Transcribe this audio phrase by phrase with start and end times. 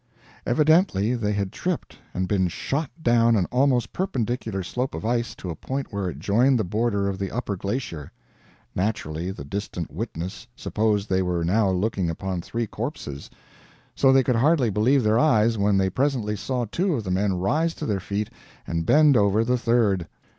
[0.47, 5.51] Evidently, they had tripped and been shot down an almost perpendicular slope of ice to
[5.51, 8.11] a point where it joined the border of the upper glacier.
[8.73, 13.29] Naturally, the distant witness supposed they were now looking upon three corpses;
[13.93, 17.33] so they could hardly believe their eyes when they presently saw two of the men
[17.33, 18.31] rise to their feet
[18.65, 20.07] and bend over the third.